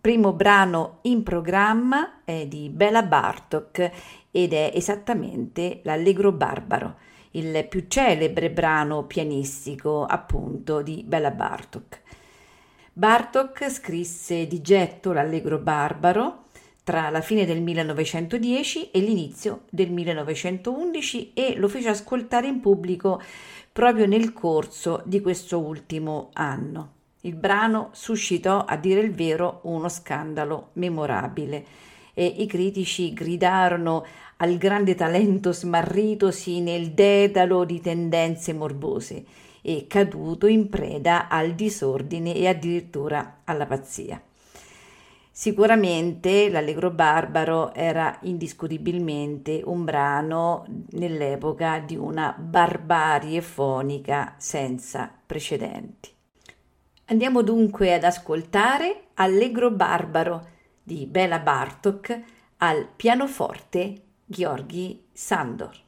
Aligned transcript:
Primo 0.00 0.32
brano 0.32 0.98
in 1.02 1.24
programma 1.24 2.22
è 2.24 2.46
di 2.46 2.68
Bela 2.68 3.02
Bartok 3.02 3.90
ed 4.30 4.52
è 4.52 4.70
esattamente 4.72 5.80
l'Allegro 5.82 6.30
Barbaro, 6.30 6.96
il 7.32 7.66
più 7.68 7.86
celebre 7.88 8.50
brano 8.50 9.04
pianistico 9.04 10.04
appunto 10.04 10.82
di 10.82 11.02
Bela 11.04 11.32
Bartok. 11.32 12.00
Bartok 12.92 13.68
scrisse 13.68 14.46
di 14.46 14.60
getto 14.60 15.12
l'Allegro 15.12 15.58
Barbaro 15.58 16.44
tra 16.84 17.10
la 17.10 17.20
fine 17.20 17.44
del 17.44 17.60
1910 17.60 18.92
e 18.92 19.00
l'inizio 19.00 19.64
del 19.68 19.90
1911 19.90 21.32
e 21.34 21.56
lo 21.56 21.66
fece 21.66 21.88
ascoltare 21.88 22.46
in 22.46 22.60
pubblico 22.60 23.20
proprio 23.72 24.06
nel 24.06 24.32
corso 24.32 25.02
di 25.04 25.20
questo 25.20 25.58
ultimo 25.58 26.30
anno. 26.34 26.97
Il 27.28 27.34
brano 27.34 27.90
suscitò, 27.92 28.64
a 28.64 28.78
dire 28.78 29.00
il 29.00 29.12
vero, 29.12 29.60
uno 29.64 29.90
scandalo 29.90 30.70
memorabile 30.74 31.62
e 32.14 32.24
i 32.24 32.46
critici 32.46 33.12
gridarono 33.12 34.02
al 34.38 34.56
grande 34.56 34.94
talento 34.94 35.52
smarritosi 35.52 36.62
nel 36.62 36.92
dedalo 36.92 37.64
di 37.64 37.82
tendenze 37.82 38.54
morbose 38.54 39.26
e 39.60 39.84
caduto 39.86 40.46
in 40.46 40.70
preda 40.70 41.28
al 41.28 41.52
disordine 41.52 42.34
e 42.34 42.48
addirittura 42.48 43.40
alla 43.44 43.66
pazzia. 43.66 44.18
Sicuramente 45.30 46.48
l'Allegro 46.48 46.90
Barbaro 46.90 47.74
era 47.74 48.18
indiscutibilmente 48.22 49.60
un 49.62 49.84
brano 49.84 50.64
nell'epoca 50.92 51.78
di 51.78 51.94
una 51.94 52.34
barbarie 52.38 53.42
fonica 53.42 54.34
senza 54.38 55.12
precedenti. 55.26 56.16
Andiamo 57.10 57.40
dunque 57.40 57.94
ad 57.94 58.04
ascoltare 58.04 59.04
Allegro 59.14 59.70
Barbaro 59.70 60.46
di 60.82 61.06
Bela 61.06 61.38
Bartok 61.38 62.20
al 62.58 62.86
pianoforte 62.94 64.02
Gheorghi 64.26 65.06
Sandor. 65.10 65.87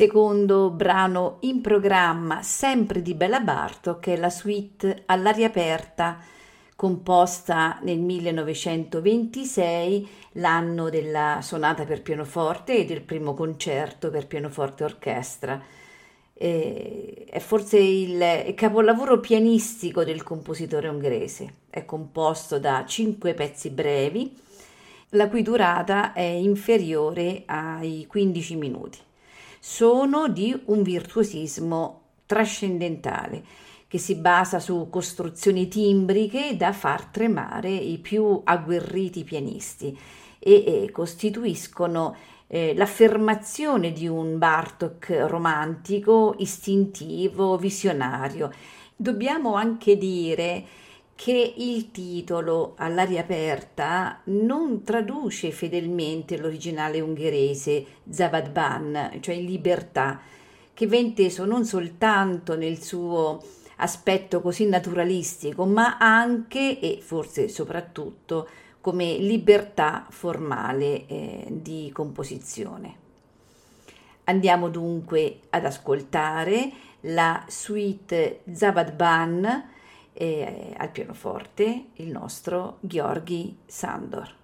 Secondo 0.00 0.70
brano 0.70 1.36
in 1.40 1.60
programma 1.60 2.42
sempre 2.42 3.02
di 3.02 3.12
Bella 3.12 3.40
Bartok 3.40 4.06
è 4.06 4.16
la 4.16 4.30
suite 4.30 5.02
all'aria 5.04 5.48
aperta 5.48 6.18
composta 6.74 7.78
nel 7.82 7.98
1926, 7.98 10.08
l'anno 10.32 10.88
della 10.88 11.40
sonata 11.42 11.84
per 11.84 12.00
pianoforte 12.00 12.78
e 12.78 12.86
del 12.86 13.02
primo 13.02 13.34
concerto 13.34 14.08
per 14.08 14.26
pianoforte 14.26 14.84
orchestra. 14.84 15.62
Eh, 16.32 17.26
è 17.28 17.38
forse 17.38 17.76
il 17.76 18.54
capolavoro 18.54 19.20
pianistico 19.20 20.02
del 20.02 20.22
compositore 20.22 20.88
ungherese. 20.88 21.56
È 21.68 21.84
composto 21.84 22.58
da 22.58 22.86
cinque 22.86 23.34
pezzi 23.34 23.68
brevi, 23.68 24.34
la 25.10 25.28
cui 25.28 25.42
durata 25.42 26.14
è 26.14 26.22
inferiore 26.22 27.42
ai 27.44 28.06
15 28.08 28.56
minuti 28.56 29.08
sono 29.60 30.28
di 30.28 30.58
un 30.66 30.82
virtuosismo 30.82 32.00
trascendentale 32.24 33.44
che 33.86 33.98
si 33.98 34.14
basa 34.14 34.58
su 34.58 34.88
costruzioni 34.88 35.68
timbriche 35.68 36.56
da 36.56 36.72
far 36.72 37.06
tremare 37.06 37.70
i 37.70 37.98
più 37.98 38.40
agguerriti 38.42 39.22
pianisti 39.22 39.96
e, 40.38 40.84
e 40.84 40.90
costituiscono 40.90 42.16
eh, 42.46 42.74
l'affermazione 42.74 43.92
di 43.92 44.08
un 44.08 44.38
Bartok 44.38 45.24
romantico, 45.26 46.34
istintivo, 46.38 47.56
visionario. 47.58 48.50
Dobbiamo 48.96 49.54
anche 49.54 49.96
dire 49.96 50.64
che 51.20 51.52
il 51.54 51.90
titolo 51.90 52.72
all'aria 52.78 53.20
aperta 53.20 54.22
non 54.24 54.82
traduce 54.82 55.50
fedelmente 55.50 56.38
l'originale 56.38 57.02
ungherese 57.02 57.84
Zavadban, 58.08 59.18
cioè 59.20 59.36
libertà, 59.36 60.18
che 60.72 60.86
va 60.86 60.96
inteso 60.96 61.44
non 61.44 61.66
soltanto 61.66 62.56
nel 62.56 62.82
suo 62.82 63.38
aspetto 63.76 64.40
così 64.40 64.66
naturalistico, 64.66 65.66
ma 65.66 65.98
anche 65.98 66.80
e 66.80 67.00
forse 67.02 67.48
soprattutto 67.48 68.48
come 68.80 69.18
libertà 69.18 70.06
formale 70.08 71.06
eh, 71.06 71.44
di 71.50 71.90
composizione. 71.92 72.96
Andiamo 74.24 74.70
dunque 74.70 75.40
ad 75.50 75.66
ascoltare 75.66 76.72
la 77.00 77.44
suite 77.46 78.40
Zabadban 78.50 79.78
eh, 80.20 80.74
al 80.76 80.90
pianoforte, 80.90 81.86
il 81.94 82.10
nostro 82.10 82.76
Gheorghi 82.80 83.56
Sandor. 83.64 84.39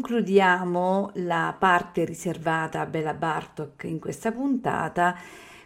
Concludiamo 0.00 1.10
la 1.16 1.54
parte 1.58 2.06
riservata 2.06 2.80
a 2.80 2.86
Bella 2.86 3.12
Bartok 3.12 3.84
in 3.84 3.98
questa 3.98 4.32
puntata 4.32 5.14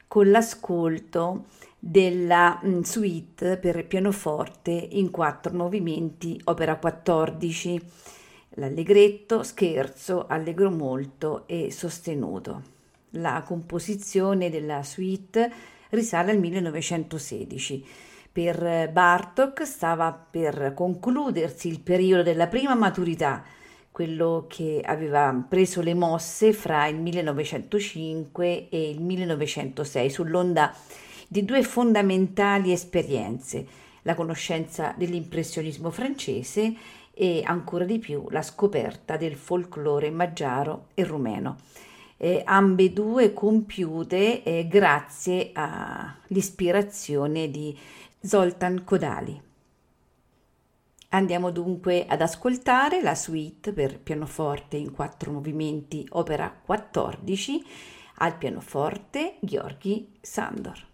con 0.08 0.28
l'ascolto 0.28 1.44
della 1.78 2.60
mm, 2.64 2.80
suite 2.80 3.58
per 3.58 3.86
pianoforte 3.86 4.72
in 4.72 5.12
quattro 5.12 5.54
movimenti, 5.54 6.40
opera 6.46 6.74
14, 6.74 7.80
l'allegretto, 8.54 9.44
scherzo, 9.44 10.26
allegro 10.26 10.72
molto 10.72 11.44
e 11.46 11.70
sostenuto. 11.70 12.62
La 13.10 13.44
composizione 13.46 14.50
della 14.50 14.82
suite 14.82 15.52
risale 15.90 16.32
al 16.32 16.40
1916. 16.40 17.86
Per 18.32 18.90
Bartok 18.90 19.64
stava 19.64 20.12
per 20.12 20.72
concludersi 20.74 21.68
il 21.68 21.78
periodo 21.78 22.24
della 22.24 22.48
prima 22.48 22.74
maturità, 22.74 23.62
quello 23.94 24.46
che 24.48 24.80
aveva 24.84 25.32
preso 25.48 25.80
le 25.80 25.94
mosse 25.94 26.52
fra 26.52 26.88
il 26.88 26.96
1905 26.96 28.68
e 28.68 28.90
il 28.90 29.00
1906 29.00 30.10
sull'onda 30.10 30.74
di 31.28 31.44
due 31.44 31.62
fondamentali 31.62 32.72
esperienze, 32.72 33.64
la 34.02 34.16
conoscenza 34.16 34.92
dell'impressionismo 34.96 35.90
francese 35.90 36.74
e 37.14 37.42
ancora 37.44 37.84
di 37.84 38.00
più 38.00 38.26
la 38.30 38.42
scoperta 38.42 39.16
del 39.16 39.36
folklore 39.36 40.10
maggiaro 40.10 40.86
e 40.94 41.04
rumeno. 41.04 41.58
Eh, 42.16 42.42
ambedue 42.44 43.32
compiute 43.32 44.42
eh, 44.42 44.66
grazie 44.66 45.52
all'ispirazione 45.52 47.48
di 47.48 47.78
Zoltan 48.20 48.82
Kodali. 48.82 49.40
Andiamo 51.14 51.52
dunque 51.52 52.06
ad 52.08 52.22
ascoltare 52.22 53.00
la 53.00 53.14
suite 53.14 53.72
per 53.72 54.00
pianoforte 54.00 54.76
in 54.76 54.90
quattro 54.90 55.30
movimenti, 55.30 56.04
opera 56.10 56.52
14, 56.52 57.64
al 58.16 58.36
pianoforte 58.36 59.36
Gheorghi 59.38 60.18
Sandor. 60.20 60.93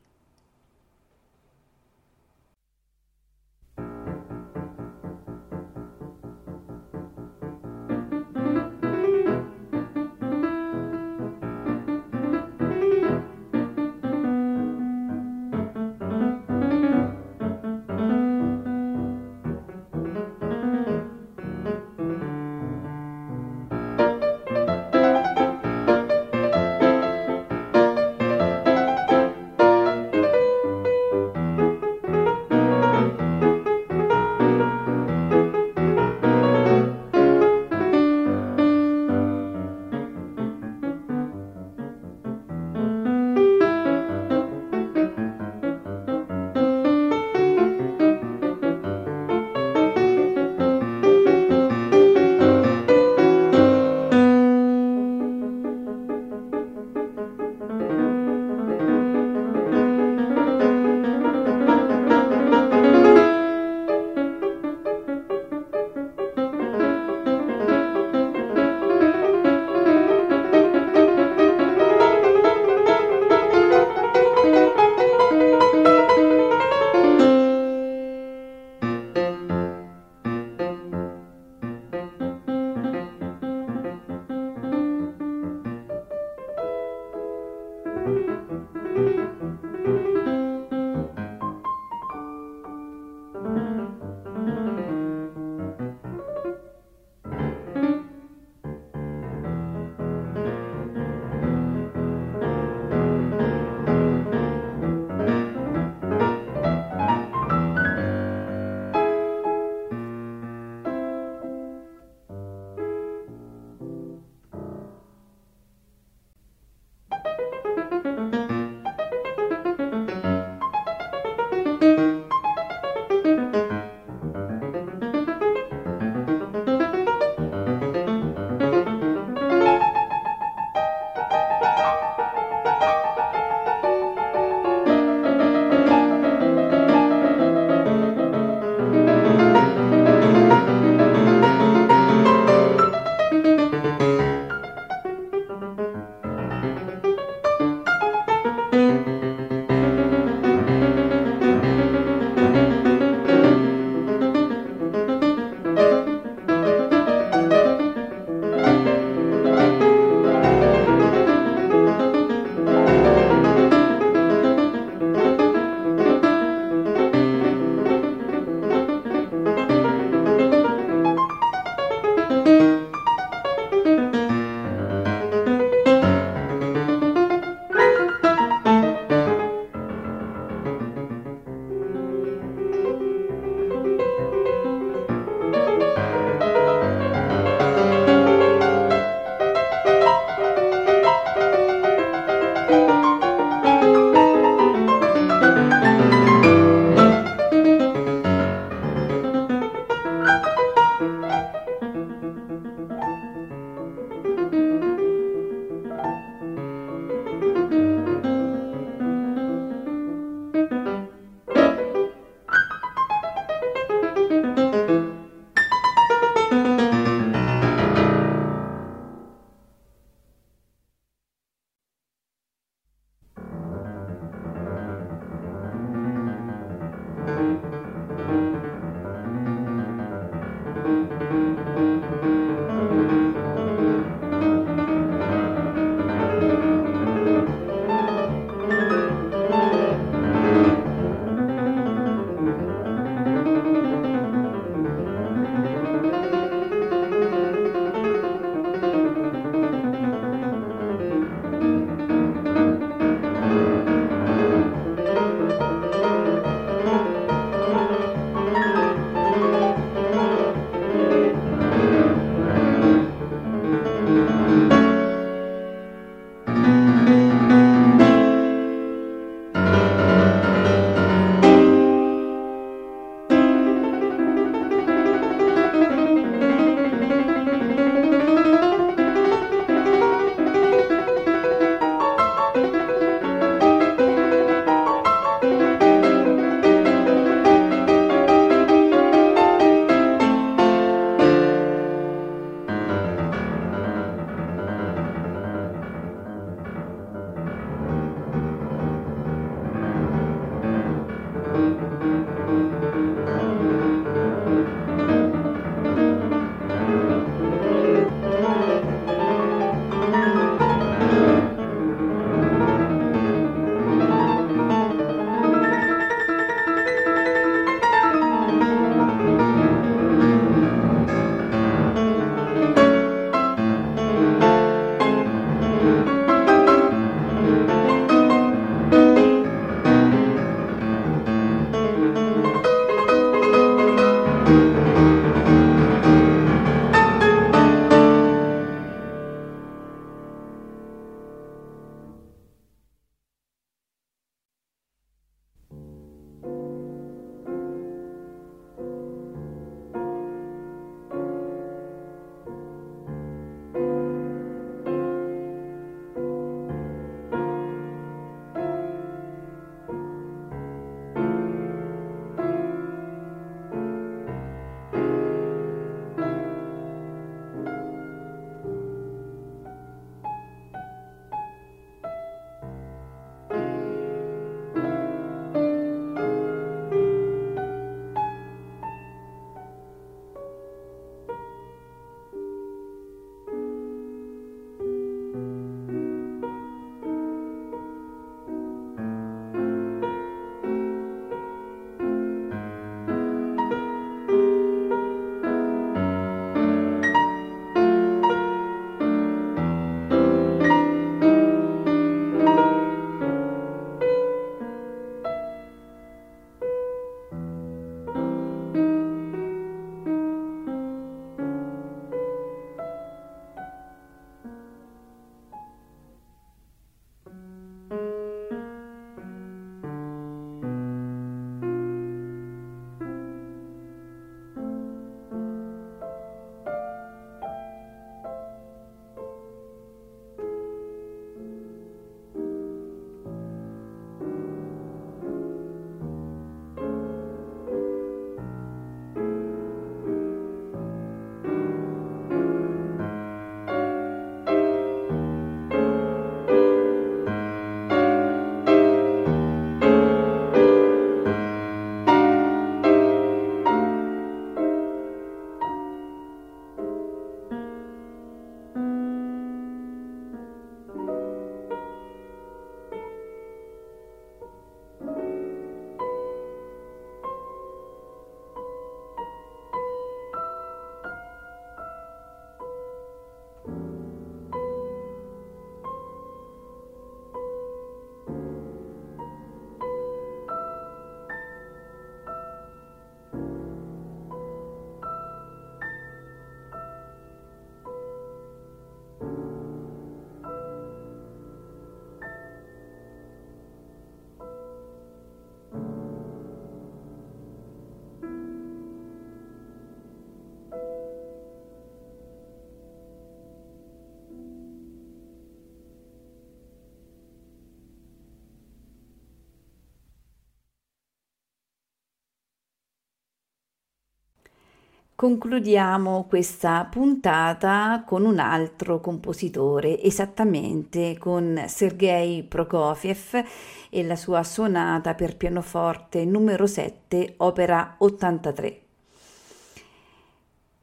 Concludiamo 515.20 516.24
questa 516.26 516.88
puntata 516.90 518.04
con 518.06 518.24
un 518.24 518.38
altro 518.38 519.00
compositore, 519.00 520.00
esattamente 520.00 521.18
con 521.18 521.62
Sergei 521.66 522.42
Prokofiev 522.42 523.44
e 523.90 524.02
la 524.02 524.16
sua 524.16 524.42
sonata 524.42 525.12
per 525.12 525.36
pianoforte 525.36 526.24
numero 526.24 526.66
7, 526.66 527.34
opera 527.36 527.96
83. 527.98 528.80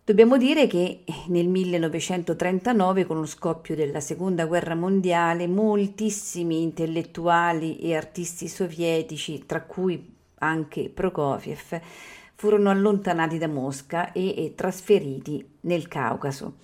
Dobbiamo 0.03 0.37
dire 0.37 0.67
che 0.67 1.03
nel 1.29 1.47
1939, 1.47 3.05
con 3.07 3.17
lo 3.17 3.25
scoppio 3.25 3.73
della 3.73 4.01
Seconda 4.01 4.45
Guerra 4.45 4.75
Mondiale, 4.75 5.47
moltissimi 5.47 6.61
intellettuali 6.61 7.79
e 7.79 7.95
artisti 7.95 8.47
sovietici, 8.47 9.47
tra 9.47 9.63
cui 9.63 10.13
anche 10.39 10.91
Prokofiev, 10.93 11.81
furono 12.37 12.69
allontanati 12.69 13.39
da 13.39 13.47
Mosca 13.47 14.11
e, 14.11 14.45
e 14.45 14.53
trasferiti 14.53 15.43
nel 15.61 15.87
Caucaso. 15.87 16.57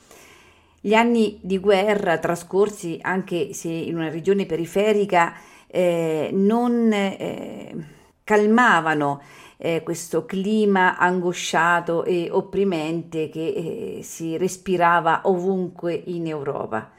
Gli 0.80 0.94
anni 0.94 1.40
di 1.42 1.58
guerra 1.58 2.20
trascorsi, 2.20 3.00
anche 3.02 3.54
se 3.54 3.70
in 3.70 3.96
una 3.96 4.10
regione 4.10 4.46
periferica, 4.46 5.34
eh, 5.66 6.30
non 6.32 6.94
eh, 6.94 7.88
calmavano 8.24 9.22
eh, 9.58 9.82
questo 9.82 10.26
clima 10.26 10.96
angosciato 10.98 12.04
e 12.04 12.30
opprimente 12.30 13.30
che 13.30 13.48
eh, 13.48 14.04
si 14.04 14.38
respirava 14.38 15.22
ovunque 15.24 15.94
in 16.06 16.28
Europa. 16.28 16.92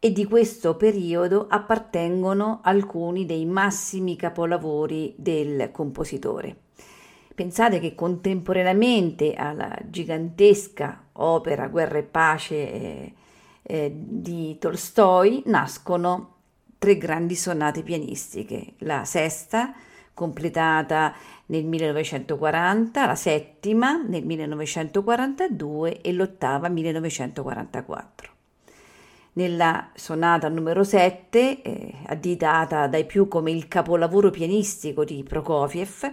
E 0.00 0.10
di 0.10 0.24
questo 0.24 0.74
periodo 0.74 1.46
appartengono 1.48 2.60
alcuni 2.64 3.26
dei 3.26 3.44
massimi 3.44 4.16
capolavori 4.16 5.14
del 5.16 5.70
compositore. 5.70 6.56
Pensate 7.40 7.80
che 7.80 7.94
contemporaneamente 7.94 9.32
alla 9.32 9.74
gigantesca 9.86 11.04
opera 11.12 11.68
Guerra 11.68 11.96
e 11.96 12.02
pace 12.02 12.54
eh, 12.54 13.14
eh, 13.62 13.90
di 13.94 14.58
Tolstoi 14.58 15.44
nascono 15.46 16.34
tre 16.76 16.98
grandi 16.98 17.34
sonate 17.34 17.82
pianistiche, 17.82 18.74
la 18.80 19.06
sesta, 19.06 19.72
completata 20.12 21.14
nel 21.46 21.64
1940, 21.64 23.06
la 23.06 23.14
settima 23.14 24.02
nel 24.06 24.26
1942 24.26 26.02
e 26.02 26.12
l'ottava 26.12 26.68
1944. 26.68 28.30
Nella 29.32 29.88
sonata 29.94 30.46
numero 30.50 30.84
7, 30.84 31.62
eh, 31.62 31.94
additata 32.04 32.86
dai 32.86 33.06
più 33.06 33.28
come 33.28 33.50
il 33.50 33.66
capolavoro 33.66 34.28
pianistico 34.28 35.04
di 35.04 35.22
Prokofiev, 35.26 36.12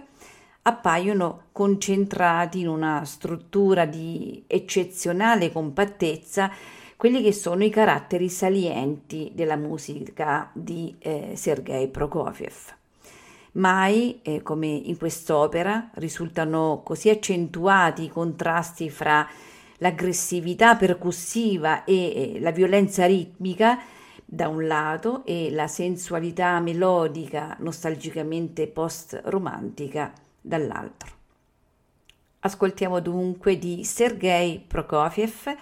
appaiono 0.68 1.44
concentrati 1.52 2.60
in 2.60 2.68
una 2.68 3.04
struttura 3.04 3.84
di 3.84 4.44
eccezionale 4.46 5.50
compattezza 5.50 6.50
quelli 6.96 7.22
che 7.22 7.32
sono 7.32 7.62
i 7.62 7.70
caratteri 7.70 8.28
salienti 8.28 9.30
della 9.34 9.56
musica 9.56 10.50
di 10.52 10.94
eh, 10.98 11.32
Sergei 11.36 11.88
Prokofiev. 11.88 12.74
Mai, 13.52 14.18
eh, 14.22 14.42
come 14.42 14.66
in 14.66 14.96
quest'opera, 14.98 15.90
risultano 15.94 16.82
così 16.84 17.08
accentuati 17.08 18.04
i 18.04 18.08
contrasti 18.08 18.90
fra 18.90 19.26
l'aggressività 19.78 20.74
percussiva 20.74 21.84
e 21.84 22.34
eh, 22.34 22.40
la 22.40 22.50
violenza 22.50 23.06
ritmica 23.06 23.80
da 24.24 24.48
un 24.48 24.66
lato 24.66 25.24
e 25.24 25.50
la 25.50 25.68
sensualità 25.68 26.58
melodica 26.60 27.56
nostalgicamente 27.60 28.66
post-romantica 28.66 30.12
dall'altro. 30.40 31.16
Ascoltiamo 32.40 33.00
dunque 33.00 33.58
di 33.58 33.84
Sergei 33.84 34.60
Prokofiev 34.60 35.56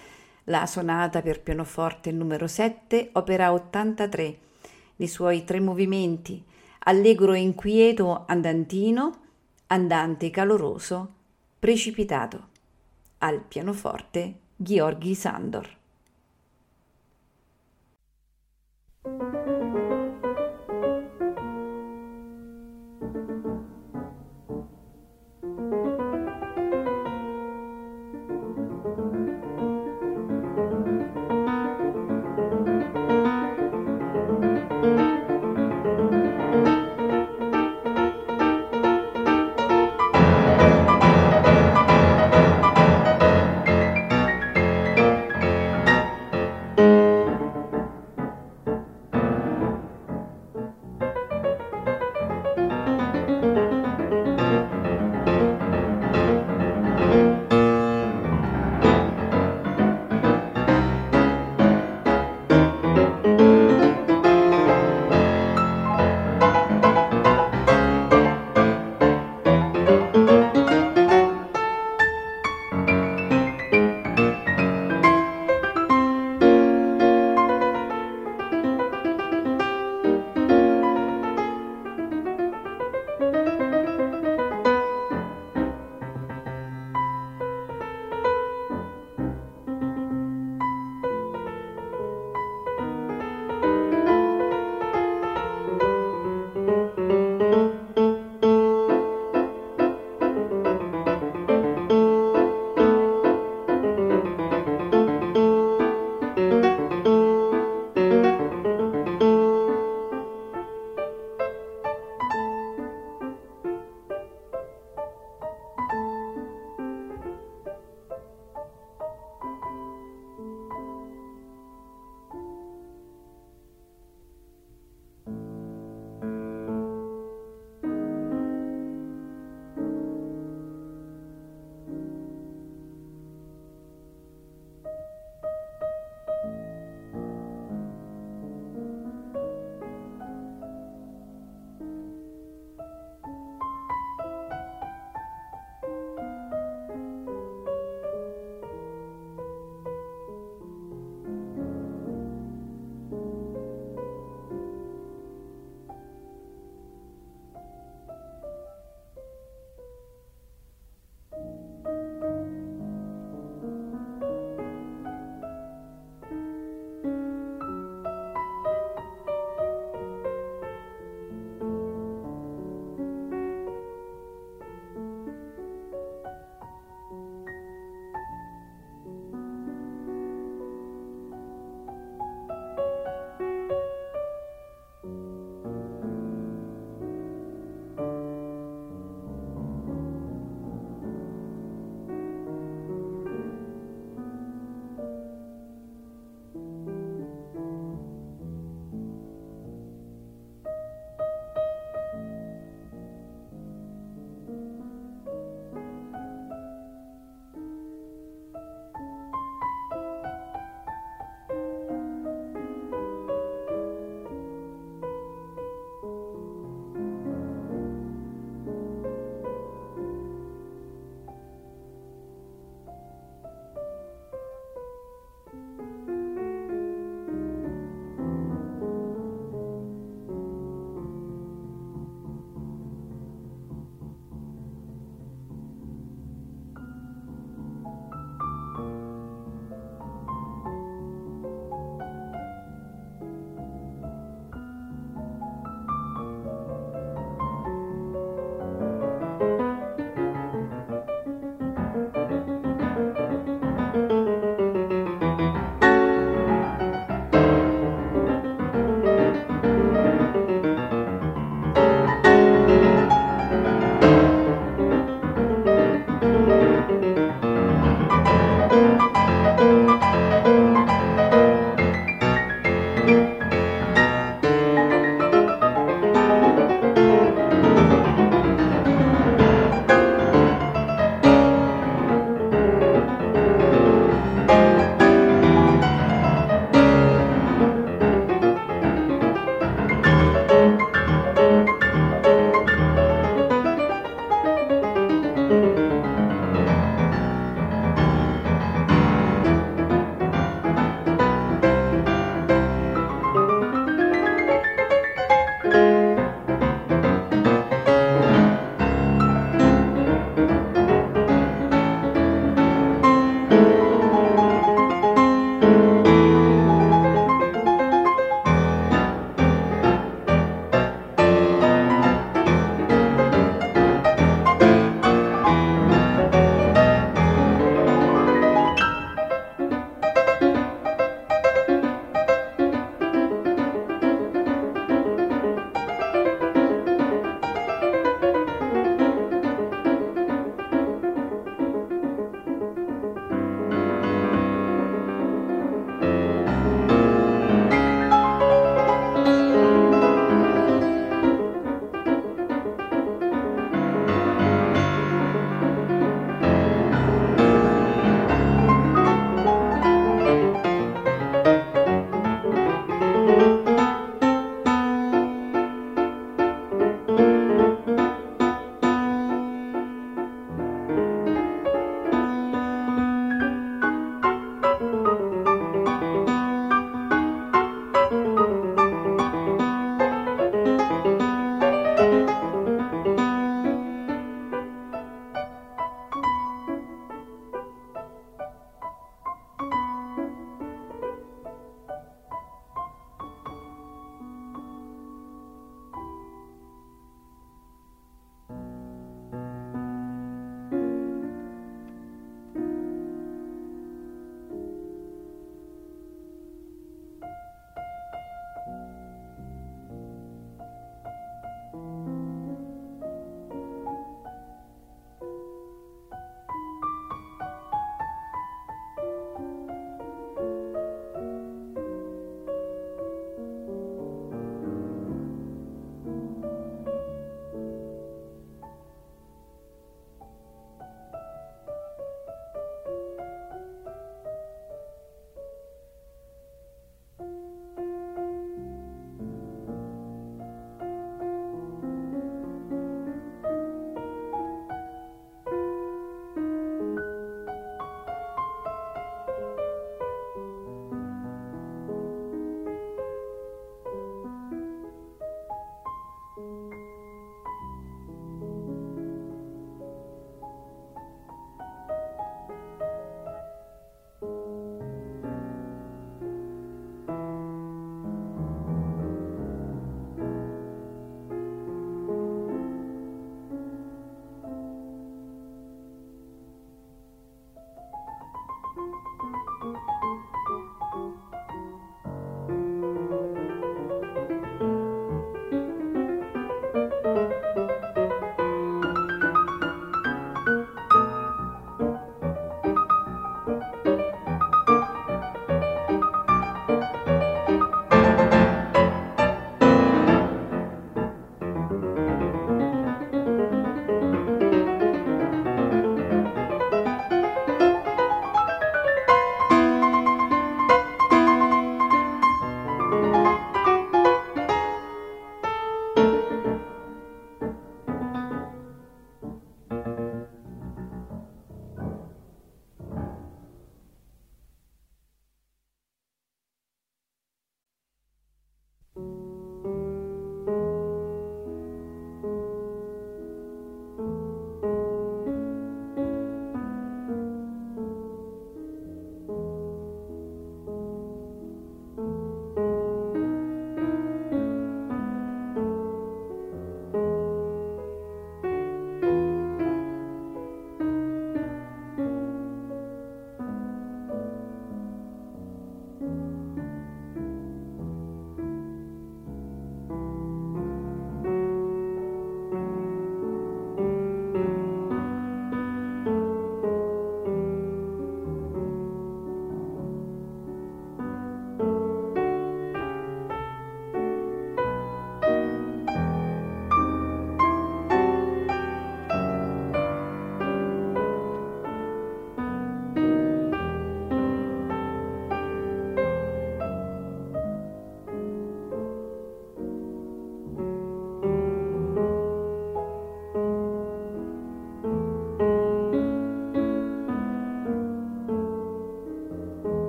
la 0.44 0.66
sonata 0.66 1.22
per 1.22 1.42
pianoforte 1.42 2.12
numero 2.12 2.46
7, 2.46 3.10
opera 3.12 3.52
83, 3.52 4.38
nei 4.96 5.08
suoi 5.08 5.44
tre 5.44 5.60
movimenti, 5.60 6.42
allegro 6.80 7.32
e 7.32 7.40
inquieto 7.40 8.24
andantino, 8.26 9.20
andante 9.68 10.30
caloroso, 10.30 11.14
precipitato. 11.58 12.54
Al 13.18 13.40
pianoforte 13.40 14.34
Gheorghi 14.56 15.14
Sandor. 15.14 15.76